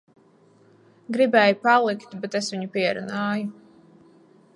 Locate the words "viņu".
2.55-2.71